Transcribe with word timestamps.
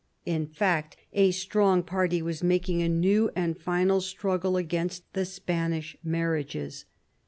In 0.25 0.47
fact, 0.47 0.97
a 1.13 1.29
strong 1.29 1.83
party 1.83 2.23
was 2.23 2.41
making 2.41 2.81
a 2.81 2.89
new 2.89 3.29
and 3.35 3.55
final 3.55 4.01
struggle 4.01 4.57
against 4.57 5.03
the 5.13 5.25
Spanish 5.25 5.95
marriages. 6.03 6.85